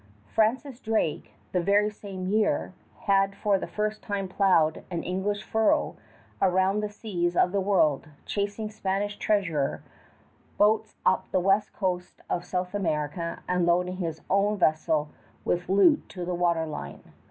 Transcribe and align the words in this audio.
Francis 0.25 0.79
Drake, 0.79 1.33
the 1.51 1.61
very 1.61 1.91
same 1.91 2.25
year, 2.25 2.73
had 3.01 3.35
for 3.35 3.59
the 3.59 3.67
first 3.67 4.01
time 4.01 4.27
plowed 4.27 4.83
an 4.89 5.03
English 5.03 5.43
furrow 5.43 5.95
around 6.41 6.79
the 6.79 6.89
seas 6.89 7.35
of 7.37 7.51
the 7.51 7.61
world, 7.61 8.07
chasing 8.25 8.67
Spanish 8.67 9.17
treasure 9.19 9.83
boats 10.57 10.95
up 11.05 11.29
the 11.31 11.39
west 11.39 11.71
coast 11.71 12.19
of 12.31 12.43
South 12.45 12.73
America 12.73 13.43
and 13.47 13.67
loading 13.67 13.97
his 13.97 14.21
own 14.27 14.57
vessel 14.57 15.09
with 15.45 15.69
loot 15.69 16.09
to 16.09 16.25
the 16.25 16.33
water 16.33 16.65
line. 16.65 17.03